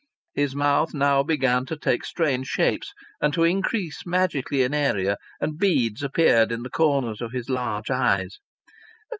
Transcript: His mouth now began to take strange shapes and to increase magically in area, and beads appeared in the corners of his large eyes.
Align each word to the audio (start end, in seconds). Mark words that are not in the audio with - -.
His 0.33 0.55
mouth 0.55 0.95
now 0.95 1.21
began 1.21 1.67
to 1.67 1.77
take 1.77 2.03
strange 2.05 2.47
shapes 2.47 2.91
and 3.21 3.31
to 3.35 3.43
increase 3.43 4.03
magically 4.03 4.63
in 4.63 4.73
area, 4.73 5.15
and 5.39 5.59
beads 5.59 6.01
appeared 6.01 6.51
in 6.51 6.63
the 6.63 6.71
corners 6.71 7.21
of 7.21 7.33
his 7.33 7.49
large 7.49 7.91
eyes. 7.91 8.39